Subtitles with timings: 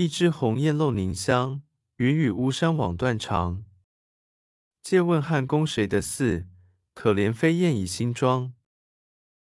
[0.00, 1.60] 一枝红艳露凝香，
[1.96, 3.66] 云雨巫山枉断肠。
[4.82, 6.46] 借问汉宫谁得似？
[6.94, 8.54] 可怜飞燕倚新妆。